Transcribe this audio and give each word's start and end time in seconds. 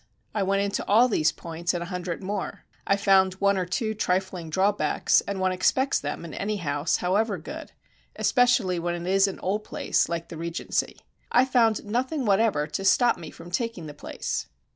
I 0.33 0.41
went 0.41 0.63
into 0.63 0.83
all 0.87 1.07
these 1.07 1.31
points 1.31 1.75
and 1.75 1.83
a 1.83 1.93
hundred 1.93 2.23
more. 2.23 2.65
I 2.87 2.95
found 2.95 3.35
one 3.35 3.55
or 3.55 3.67
two 3.67 3.93
trifling 3.93 4.49
drawbacks, 4.49 5.21
and 5.27 5.39
one 5.39 5.51
expects 5.51 5.99
them 5.99 6.25
in 6.25 6.33
any 6.33 6.57
house, 6.57 6.97
however 7.05 7.37
good 7.37 7.71
especially 8.15 8.79
when 8.79 8.95
it 8.95 9.07
is 9.07 9.27
an 9.27 9.39
old 9.41 9.63
place 9.63 10.09
like 10.09 10.29
the 10.29 10.37
Regency. 10.37 10.97
I 11.31 11.45
found 11.45 11.85
nothing 11.85 12.25
whatever 12.25 12.65
to 12.65 12.83
stop 12.83 13.19
me 13.19 13.29
from 13.29 13.51
taking 13.51 13.85
the 13.85 13.93
place. 13.93 14.47